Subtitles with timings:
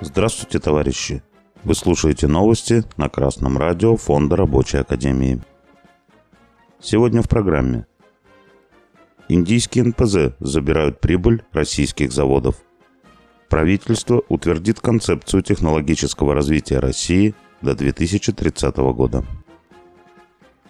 [0.00, 1.22] Здравствуйте, товарищи!
[1.64, 5.40] Вы слушаете новости на Красном радио Фонда Рабочей Академии.
[6.80, 7.86] Сегодня в программе.
[9.28, 12.56] Индийские НПЗ забирают прибыль российских заводов.
[13.48, 19.24] Правительство утвердит концепцию технологического развития России до 2030 года.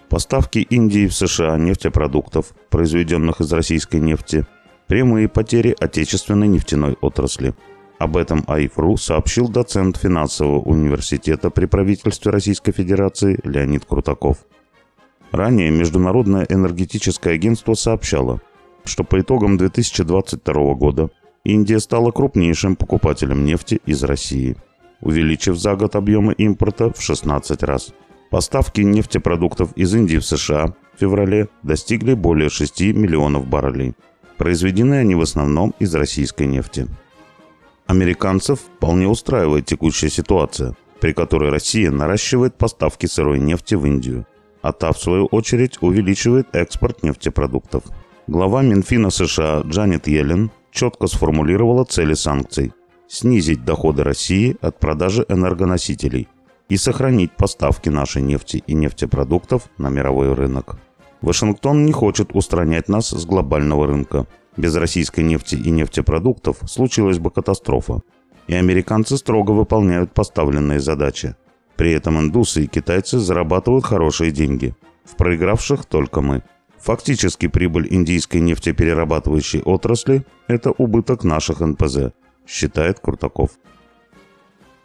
[0.09, 4.47] Поставки Индии в США нефтепродуктов, произведенных из российской нефти,
[4.89, 7.55] прямые потери отечественной нефтяной отрасли–
[7.99, 14.39] об этом АИФРУ сообщил доцент финансового университета при правительстве Российской Федерации Леонид Крутаков.
[15.33, 18.41] Ранее Международное энергетическое агентство сообщало,
[18.85, 21.11] что по итогам 2022 года
[21.45, 24.57] Индия стала крупнейшим покупателем нефти из России,
[25.01, 27.93] увеличив за год объемы импорта в 16 раз.
[28.31, 33.95] Поставки нефтепродуктов из Индии в США в феврале достигли более 6 миллионов баррелей.
[34.39, 36.87] Произведены они в основном из российской нефти.
[37.87, 44.27] Американцев вполне устраивает текущая ситуация, при которой Россия наращивает поставки сырой нефти в Индию,
[44.63, 47.83] а та, в свою очередь, увеличивает экспорт нефтепродуктов.
[48.29, 52.73] Глава Минфина США Джанет Йеллен четко сформулировала цели санкций–
[53.09, 56.29] снизить доходы России от продажи энергоносителей
[56.69, 60.77] и сохранить поставки нашей нефти и нефтепродуктов на мировой рынок.
[61.21, 64.27] Вашингтон не хочет устранять нас с глобального рынка–
[64.59, 68.03] без российской нефти и нефтепродуктов случилась бы катастрофа.
[68.49, 71.37] И американцы строго выполняют поставленные задачи.
[71.77, 74.75] При этом индусы и китайцы зарабатывают хорошие деньги.
[75.05, 76.43] В проигравших только мы.
[76.79, 82.13] Фактически прибыль индийской нефтеперерабатывающей отрасли– это убыток наших НПЗ,
[82.45, 83.51] считает Крутаков.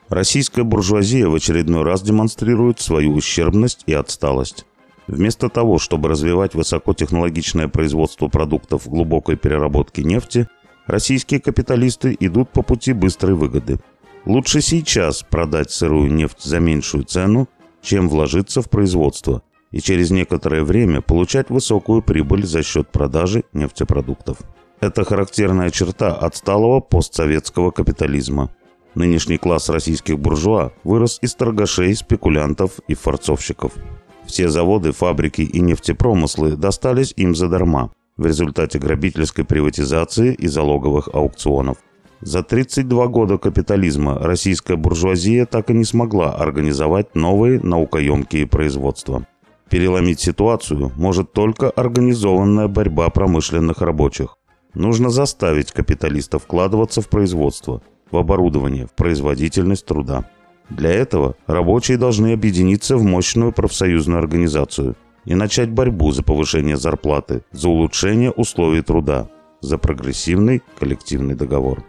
[0.07, 4.67] Российская буржуазия в очередной раз демонстрирует свою ущербность и отсталость.
[5.07, 10.47] Вместо того, чтобы развивать высокотехнологичное производство продуктов глубокой переработки нефти,
[10.87, 13.79] российские капиталисты идут по пути быстрой выгоды.
[14.25, 17.49] Лучше сейчас продать сырую нефть за меньшую цену,
[17.81, 24.37] чем вложиться в производство и через некоторое время получать высокую прибыль за счет продажи нефтепродуктов.
[24.79, 28.53] Это характерная черта отсталого постсоветского капитализма.
[28.95, 33.73] Нынешний класс российских буржуа вырос из торгашей, спекулянтов и форцовщиков–
[34.25, 41.77] все заводы, фабрики и нефтепромыслы достались им задарма в результате грабительской приватизации и залоговых аукционов.
[42.21, 49.27] За 32 года капитализма российская буржуазия так и не смогла организовать новые наукоемкие производства.
[49.69, 54.37] Переломить ситуацию может только организованная борьба промышленных рабочих.
[54.73, 60.29] Нужно заставить капиталистов вкладываться в производство, в оборудование, в производительность труда.
[60.75, 67.43] Для этого рабочие должны объединиться в мощную профсоюзную организацию и начать борьбу за повышение зарплаты,
[67.51, 69.29] за улучшение условий труда,
[69.61, 71.83] за прогрессивный коллективный договор.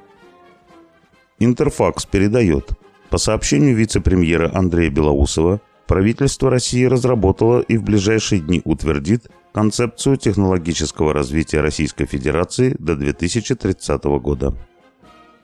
[1.38, 2.72] Интерфакс передает.
[3.08, 11.14] По сообщению вице-премьера Андрея Белоусова, правительство России разработало и в ближайшие дни утвердит концепцию технологического
[11.14, 14.54] развития Российской Федерации до 2030 года.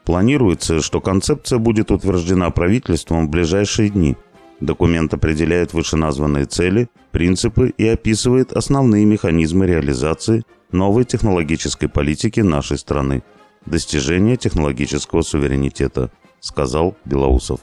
[0.05, 4.17] Планируется, что концепция будет утверждена правительством в ближайшие дни.
[4.61, 13.23] Документ определяет вышеназванные цели, принципы и описывает основные механизмы реализации новой технологической политики нашей страны,
[13.67, 16.11] достижения технологического суверенитета,
[16.41, 17.61] сказал Белоусов.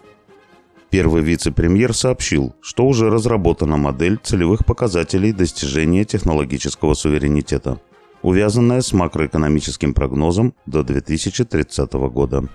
[0.90, 7.80] Первый вице-премьер сообщил, что уже разработана модель целевых показателей достижения технологического суверенитета
[8.22, 12.48] увязанная с макроэкономическим прогнозом до 2030 года.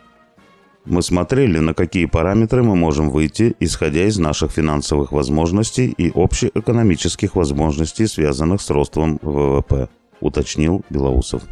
[0.84, 7.36] Мы смотрели, на какие параметры мы можем выйти, исходя из наших финансовых возможностей и общеэкономических
[7.36, 9.88] возможностей, связанных с ростом ВВП,
[10.20, 11.42] уточнил Белоусов.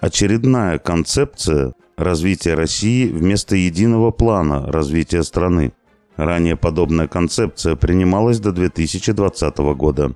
[0.00, 5.72] Очередная концепция развития России вместо единого плана развития страны.
[6.14, 10.12] Ранее подобная концепция принималась до 2020 года.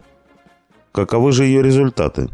[0.92, 2.28] Каковы же ее результаты?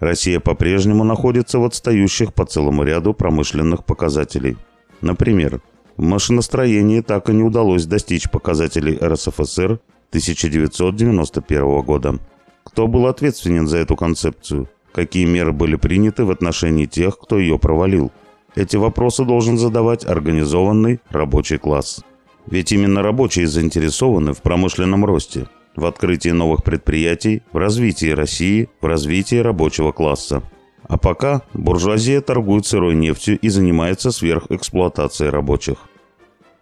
[0.00, 4.56] Россия по-прежнему находится в отстающих по целому ряду промышленных показателей.
[5.00, 5.60] Например,
[5.96, 12.18] в машиностроении так и не удалось достичь показателей РСФСР 1991 года.
[12.64, 14.68] Кто был ответственен за эту концепцию?
[14.92, 18.12] Какие меры были приняты в отношении тех, кто ее провалил?
[18.54, 22.02] Эти вопросы должен задавать организованный рабочий класс.
[22.46, 25.46] Ведь именно рабочие заинтересованы в промышленном росте–
[25.76, 30.42] в открытии новых предприятий, в развитии России, в развитии рабочего класса.
[30.88, 35.78] А пока буржуазия торгует сырой нефтью и занимается сверхэксплуатацией рабочих.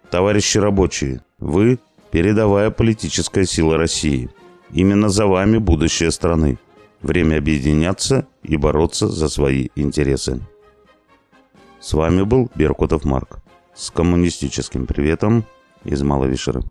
[0.09, 1.79] Товарищи рабочие, вы–
[2.11, 4.29] передовая политическая сила России.
[4.71, 6.57] Именно за вами будущее страны.
[7.01, 10.41] Время объединяться и бороться за свои интересы.
[11.79, 13.39] С вами был Беркутов Марк.
[13.75, 15.43] С коммунистическим приветом
[15.83, 16.63] из Маловишера.